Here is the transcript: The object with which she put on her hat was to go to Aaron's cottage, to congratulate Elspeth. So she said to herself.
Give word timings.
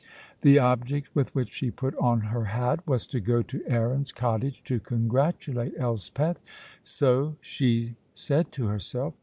The 0.41 0.57
object 0.57 1.13
with 1.13 1.29
which 1.35 1.51
she 1.51 1.69
put 1.69 1.95
on 1.97 2.21
her 2.21 2.45
hat 2.45 2.87
was 2.87 3.05
to 3.05 3.19
go 3.19 3.43
to 3.43 3.61
Aaron's 3.67 4.11
cottage, 4.11 4.63
to 4.63 4.79
congratulate 4.79 5.75
Elspeth. 5.77 6.39
So 6.81 7.35
she 7.39 7.97
said 8.15 8.51
to 8.53 8.65
herself. 8.65 9.13